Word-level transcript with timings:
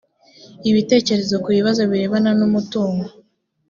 ibitekerezo 0.69 1.35
ku 1.43 1.49
bibazo 1.57 1.81
birebana 1.91 2.31
n’umutungo 2.39 3.05